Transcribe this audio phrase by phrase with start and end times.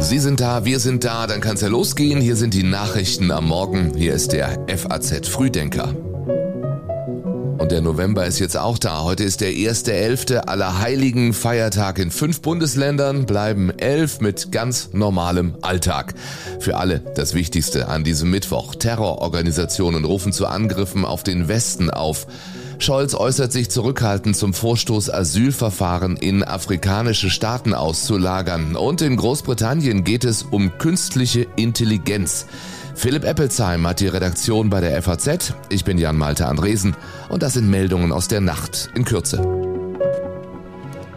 [0.00, 2.22] Sie sind da, wir sind da, dann kann es ja losgehen.
[2.22, 3.92] Hier sind die Nachrichten am Morgen.
[3.94, 5.94] Hier ist der FAZ Frühdenker.
[7.58, 9.02] Und der November ist jetzt auch da.
[9.02, 10.36] Heute ist der 1.11.
[10.36, 16.14] Allerheiligen Feiertag in fünf Bundesländern, bleiben elf mit ganz normalem Alltag.
[16.60, 18.74] Für alle das Wichtigste an diesem Mittwoch.
[18.74, 22.26] Terrororganisationen rufen zu Angriffen auf den Westen auf.
[22.82, 28.76] Scholz äußert sich zurückhaltend zum Vorstoß, Asylverfahren in afrikanische Staaten auszulagern.
[28.76, 32.46] Und in Großbritannien geht es um künstliche Intelligenz.
[32.94, 35.54] Philipp Eppelsheim hat die Redaktion bei der FAZ.
[35.68, 36.96] Ich bin Jan Malte Andresen
[37.28, 39.69] und das sind Meldungen aus der Nacht in Kürze.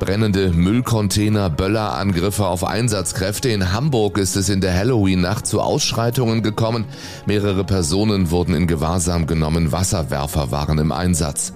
[0.00, 3.50] Brennende Müllcontainer, Böllerangriffe auf Einsatzkräfte.
[3.50, 6.86] In Hamburg ist es in der Halloween-Nacht zu Ausschreitungen gekommen.
[7.26, 9.72] Mehrere Personen wurden in Gewahrsam genommen.
[9.72, 11.52] Wasserwerfer waren im Einsatz.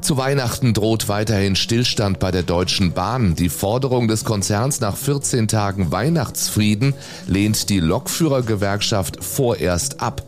[0.00, 3.36] Zu Weihnachten droht weiterhin Stillstand bei der Deutschen Bahn.
[3.36, 6.94] Die Forderung des Konzerns nach 14 Tagen Weihnachtsfrieden
[7.28, 10.27] lehnt die Lokführergewerkschaft vorerst ab.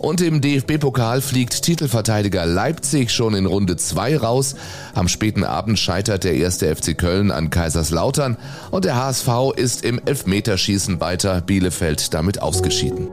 [0.00, 4.56] Und im DFB-Pokal fliegt Titelverteidiger Leipzig schon in Runde 2 raus.
[4.94, 8.38] Am späten Abend scheitert der erste FC Köln an Kaiserslautern
[8.70, 13.10] und der HSV ist im Elfmeterschießen weiter Bielefeld damit ausgeschieden.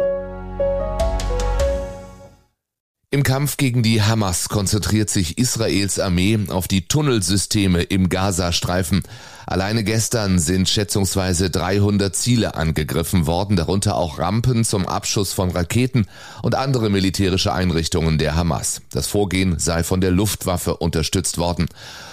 [3.09, 9.03] Im Kampf gegen die Hamas konzentriert sich Israels Armee auf die Tunnelsysteme im Gazastreifen.
[9.49, 16.05] Alleine gestern sind schätzungsweise 300 Ziele angegriffen worden, darunter auch Rampen zum Abschuss von Raketen
[16.43, 18.81] und andere militärische Einrichtungen der Hamas.
[18.91, 21.67] Das Vorgehen sei von der Luftwaffe unterstützt worden.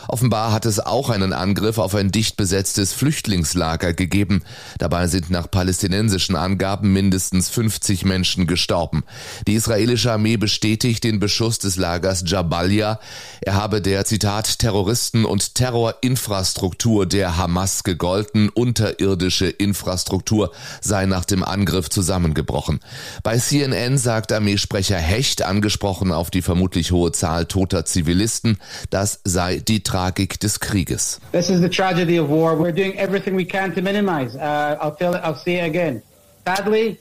[0.06, 4.42] Offenbar hat es auch einen Angriff auf ein dicht besetztes Flüchtlingslager gegeben.
[4.78, 9.02] Dabei sind nach palästinensischen Angaben mindestens 50 Menschen gestorben.
[9.46, 13.00] Die israelische Armee bestätigt den Beschuss des Lagers Jabalia.
[13.40, 21.24] Er habe der Zitat Terroristen und Terrorinfrastruktur der der Hamas gegolten, unterirdische Infrastruktur sei nach
[21.24, 22.80] dem Angriff zusammengebrochen.
[23.22, 28.58] Bei CNN sagt Armeesprecher Hecht, angesprochen auf die vermutlich hohe Zahl toter Zivilisten,
[28.90, 31.18] das sei die Tragik des Krieges.
[31.32, 32.58] This is the tragedy of war.
[32.58, 34.36] We're doing everything we can to minimize.
[34.36, 36.02] Uh, I'll, tell, I'll say it again.
[36.44, 36.98] Sadly,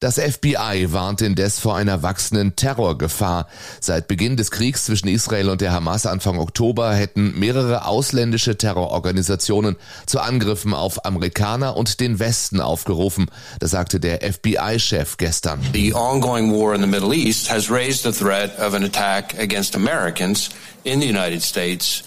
[0.00, 3.46] das FBI warnt indes vor einer wachsenden Terrorgefahr.
[3.80, 9.76] Seit Beginn des Kriegs zwischen Israel und der Hamas Anfang Oktober hätten mehrere ausländische Terrororganisationen
[10.04, 13.30] zu Angriffen auf Amerikaner und den Westen aufgerufen.
[13.58, 15.60] Das sagte der FBI-Chef gestern.
[15.72, 19.74] The ongoing war in the Middle East has raised the threat of an attack against
[19.74, 20.50] Americans
[20.84, 22.02] in the United States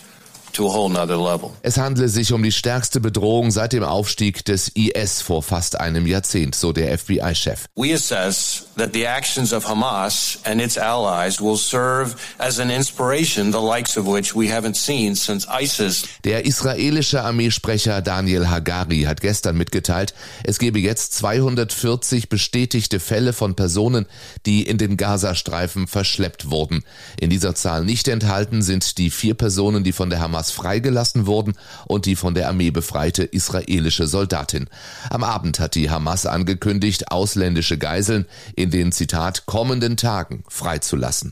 [1.64, 6.06] es handle sich um die stärkste Bedrohung seit dem Aufstieg des IS vor fast einem
[6.06, 7.66] Jahrzehnt, so der FBI-Chef.
[7.76, 13.52] We assess that the actions of Hamas and its allies will serve as an inspiration
[13.52, 16.04] the likes of which we haven't seen since ISIS.
[16.24, 20.14] Der israelische Armeesprecher Daniel Hagari hat gestern mitgeteilt,
[20.44, 24.06] es gebe jetzt 240 bestätigte Fälle von Personen,
[24.46, 26.84] die in den Gazastreifen verschleppt wurden.
[27.20, 31.28] In dieser Zahl nicht enthalten sind die vier Personen, die von der Hamas Hamas freigelassen
[31.28, 31.54] wurden
[31.86, 34.68] und die von der Armee befreite israelische Soldatin.
[35.12, 38.26] Am Abend hat die Hamas angekündigt, ausländische Geiseln
[38.56, 41.32] in den Zitat kommenden Tagen freizulassen.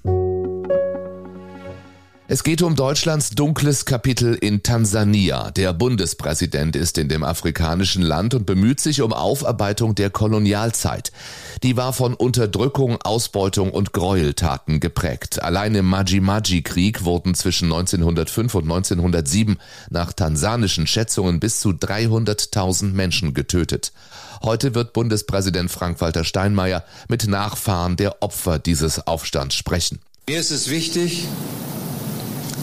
[2.32, 5.50] Es geht um Deutschlands dunkles Kapitel in Tansania.
[5.50, 11.12] Der Bundespräsident ist in dem afrikanischen Land und bemüht sich um Aufarbeitung der Kolonialzeit.
[11.64, 15.42] Die war von Unterdrückung, Ausbeutung und Gräueltaten geprägt.
[15.42, 19.58] Allein im Maji-Maji-Krieg wurden zwischen 1905 und 1907
[19.90, 23.92] nach tansanischen Schätzungen bis zu 300.000 Menschen getötet.
[24.44, 29.98] Heute wird Bundespräsident Frank-Walter Steinmeier mit Nachfahren der Opfer dieses Aufstands sprechen.
[30.28, 31.26] Mir ist es wichtig,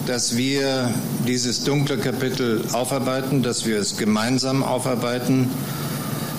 [0.07, 0.89] dass wir
[1.27, 5.49] dieses dunkle Kapitel aufarbeiten, dass wir es gemeinsam aufarbeiten,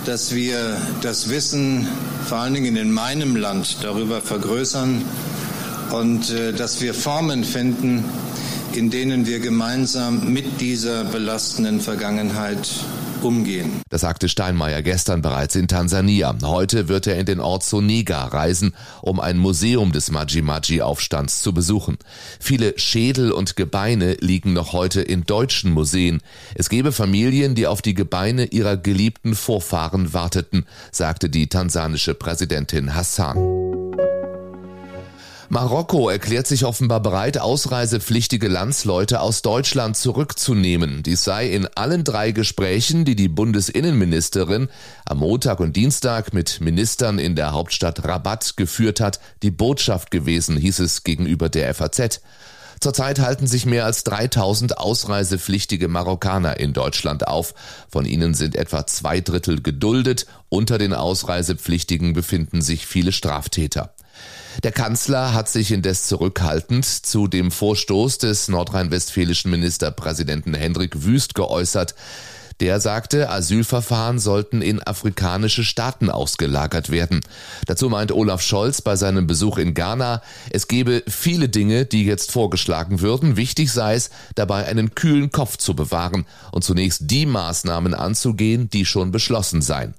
[0.07, 1.87] dass wir das Wissen
[2.25, 5.03] vor allen Dingen in meinem Land darüber vergrößern
[5.91, 8.05] und äh, dass wir Formen finden,
[8.73, 12.71] in denen wir gemeinsam mit dieser belastenden Vergangenheit
[13.25, 13.83] umgehen.
[13.91, 16.37] Das sagte Steinmeier gestern bereits in Tansania.
[16.43, 21.99] Heute wird er in den Ort Soniga reisen, um ein Museum des Maji-Maji-Aufstands zu besuchen.
[22.41, 26.21] Viele Schädel und Gebeine liegen noch heute in deutschen Museen.
[26.55, 32.95] Es gebe Familien, die auf die Gebeine ihrer geliebten Vorfahren warteten, sagte die tansanische Präsidentin
[32.95, 33.58] Hassan.
[35.51, 41.03] Marokko erklärt sich offenbar bereit, ausreisepflichtige Landsleute aus Deutschland zurückzunehmen.
[41.03, 44.69] Dies sei in allen drei Gesprächen, die die Bundesinnenministerin
[45.07, 50.59] am Montag und Dienstag mit Ministern in der Hauptstadt Rabat geführt hat, die Botschaft gewesen,
[50.59, 52.21] hieß es gegenüber der FAZ.
[52.81, 57.55] Zurzeit halten sich mehr als 3000 ausreisepflichtige Marokkaner in Deutschland auf.
[57.89, 60.27] Von ihnen sind etwa zwei Drittel geduldet.
[60.51, 63.95] Unter den Ausreisepflichtigen befinden sich viele Straftäter.
[64.65, 71.95] Der Kanzler hat sich indes zurückhaltend zu dem Vorstoß des nordrhein-westfälischen Ministerpräsidenten Hendrik Wüst geäußert.
[72.61, 77.21] Der sagte, Asylverfahren sollten in afrikanische Staaten ausgelagert werden.
[77.67, 82.33] Dazu meint Olaf Scholz bei seinem Besuch in Ghana, es gebe viele Dinge, die jetzt
[82.33, 83.37] vorgeschlagen würden.
[83.37, 88.85] Wichtig sei es, dabei einen kühlen Kopf zu bewahren und zunächst die Maßnahmen anzugehen, die
[88.85, 89.95] schon beschlossen seien.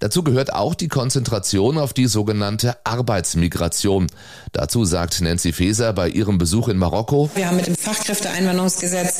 [0.00, 4.06] Dazu gehört auch die Konzentration auf die sogenannte Arbeitsmigration.
[4.52, 7.30] Dazu sagt Nancy Faeser bei ihrem Besuch in Marokko.
[7.34, 9.14] Wir haben mit dem Fachkräfteeinwanderungsgesetz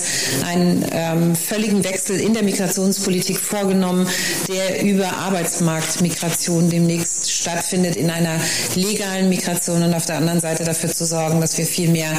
[0.46, 4.06] einen ähm, völligen Wechsel in der Migrationspolitik vorgenommen,
[4.48, 8.40] der über Arbeitsmarktmigration demnächst stattfindet, in einer
[8.74, 12.12] legalen Migration und auf der anderen Seite dafür zu sorgen, dass wir viel mehr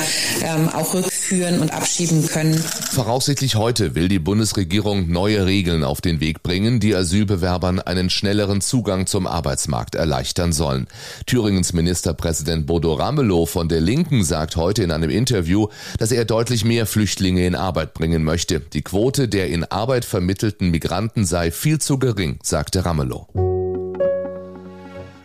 [0.44, 2.56] ähm, auch rückführen und abschieben können.
[2.56, 8.62] Voraussichtlich heute will die Bundesregierung neue Regeln auf den Weg bringen, die Asylbewerbern einen schnelleren
[8.62, 10.88] Zugang zum Arbeitsmarkt erleichtern sollen.
[11.28, 15.68] Thüringens Ministerpräsident Bodo Ramelow von der Linken sagt heute in einem Interview,
[16.00, 18.60] dass er deutlich mehr Flüchtlinge in Arbeit bringen möchte.
[18.60, 23.49] Die Quote der in Arbeit vermittelten Migranten sei viel zu gering, sagte Ramelow.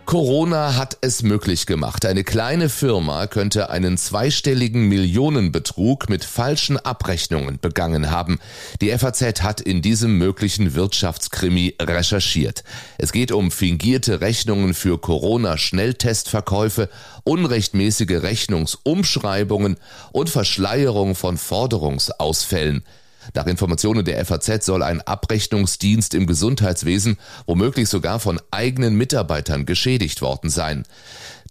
[0.07, 2.05] Corona hat es möglich gemacht.
[2.05, 8.39] Eine kleine Firma könnte einen zweistelligen Millionenbetrug mit falschen Abrechnungen begangen haben.
[8.81, 12.65] Die FAZ hat in diesem möglichen Wirtschaftskrimi recherchiert.
[12.99, 16.91] Es geht um fingierte Rechnungen für Corona-Schnelltestverkäufe,
[17.25, 19.77] unrechtmäßige Rechnungsumschreibungen
[20.13, 22.85] und Verschleierung von Forderungsausfällen.
[23.33, 30.21] Nach Informationen der FAZ soll ein Abrechnungsdienst im Gesundheitswesen womöglich sogar von eigenen Mitarbeitern geschädigt
[30.21, 30.85] worden sein.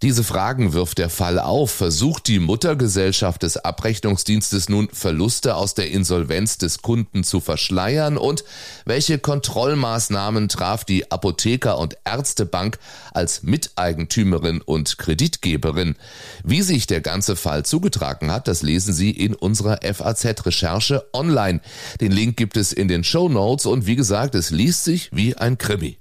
[0.04, 1.72] Diese Fragen wirft der Fall auf.
[1.72, 8.18] Versucht die Muttergesellschaft des Abrechnungsdienstes nun Verluste aus der Insolvenz des Kunden zu verschleiern?
[8.18, 8.44] Und
[8.84, 12.80] welche Kontrollmaßnahmen traf die Apotheker- und Ärztebank
[13.14, 15.96] als Miteigentümerin und Kreditgeberin?
[16.44, 21.62] Wie sich der ganze Fall zugetragen hat, das lesen Sie in unserer FAZ-Recherche online.
[22.02, 25.38] Den Link gibt es in den Show Notes und wie gesagt, es liest sich wie
[25.38, 25.98] ein Krimi.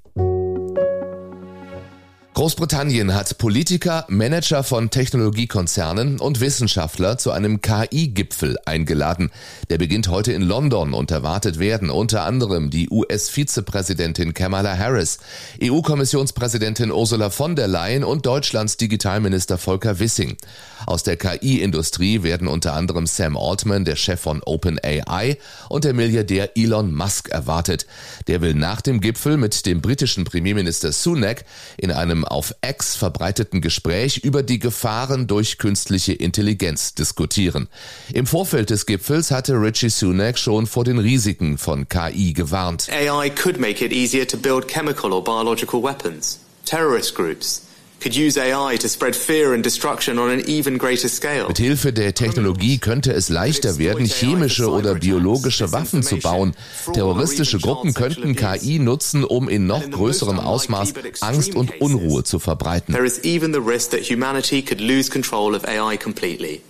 [2.35, 9.31] Großbritannien hat Politiker, Manager von Technologiekonzernen und Wissenschaftler zu einem KI-Gipfel eingeladen.
[9.69, 15.19] Der beginnt heute in London und erwartet werden unter anderem die US-Vizepräsidentin Kamala Harris,
[15.63, 20.39] EU-Kommissionspräsidentin Ursula von der Leyen und Deutschlands Digitalminister Volker Wissing.
[20.87, 25.37] Aus der KI-Industrie werden unter anderem Sam Altman, der Chef von OpenAI,
[25.69, 27.87] und der Milliardär Elon Musk erwartet.
[28.27, 31.45] Der will nach dem Gipfel mit dem britischen Premierminister Sunak
[31.77, 37.69] in einem auf X verbreiteten Gespräch über die Gefahren durch künstliche Intelligenz diskutieren.
[38.13, 42.89] Im Vorfeld des Gipfels hatte Richie Sunak schon vor den Risiken von KI gewarnt.
[42.91, 46.39] AI could make it easier to build chemical or biological weapons.
[46.65, 47.63] Terrorist groups
[48.03, 51.47] could use AI to spread fear and destruction on an even greater scale.
[51.49, 56.55] Mit Hilfe der Technologie könnte es leichter werden, chemische oder biologische Waffen zu bauen.
[56.93, 62.95] Terroristische Gruppen könnten KI nutzen, um in noch größerem Ausmaß Angst und Unruhe zu verbreiten.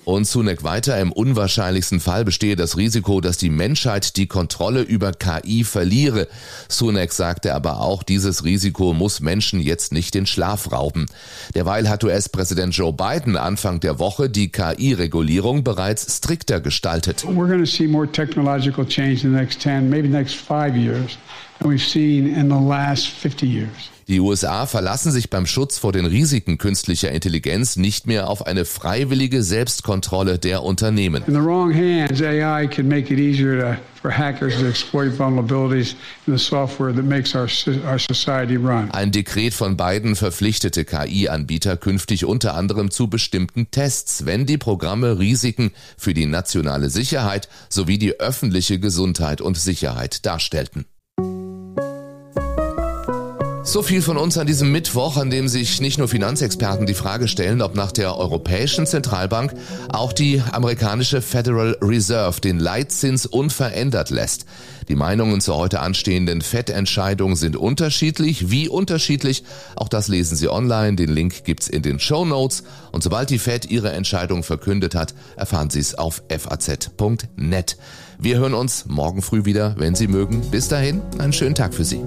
[0.05, 5.13] Und Sunak weiter, im unwahrscheinlichsten Fall bestehe das Risiko, dass die Menschheit die Kontrolle über
[5.13, 6.29] KI verliere.
[6.69, 11.07] Sunak sagte aber auch, dieses Risiko muss Menschen jetzt nicht den Schlaf rauben.
[11.55, 17.25] Derweil hat US-Präsident Joe Biden Anfang der Woche die KI-Regulierung bereits strikter gestaltet.
[17.25, 21.19] We're going to see more technological change in the next 10, maybe next 5 years
[21.59, 23.92] than we've seen in the last 50 years.
[24.09, 28.65] Die USA verlassen sich beim Schutz vor den Risiken künstlicher Intelligenz nicht mehr auf eine
[28.65, 31.23] freiwillige Selbstkontrolle der Unternehmen.
[31.27, 35.95] In the wrong hands, AI can make it easier to, for hackers to exploit vulnerabilities
[36.27, 37.49] in the software that makes our,
[37.87, 38.91] our society run.
[38.91, 45.19] Ein Dekret von Biden verpflichtete KI-Anbieter künftig unter anderem zu bestimmten Tests, wenn die Programme
[45.19, 50.87] Risiken für die nationale Sicherheit sowie die öffentliche Gesundheit und Sicherheit darstellten.
[53.65, 57.29] So viel von uns an diesem Mittwoch, an dem sich nicht nur Finanzexperten die Frage
[57.29, 59.55] stellen, ob nach der Europäischen Zentralbank
[59.89, 64.47] auch die amerikanische Federal Reserve den Leitzins unverändert lässt.
[64.89, 68.51] Die Meinungen zur heute anstehenden FED-Entscheidung sind unterschiedlich.
[68.51, 69.45] Wie unterschiedlich?
[69.77, 70.97] Auch das lesen Sie online.
[70.97, 72.65] Den Link gibt's in den Show Notes.
[72.91, 77.77] Und sobald die FED ihre Entscheidung verkündet hat, erfahren Sie es auf faz.net.
[78.19, 80.43] Wir hören uns morgen früh wieder, wenn Sie mögen.
[80.51, 82.03] Bis dahin, einen schönen Tag für Sie.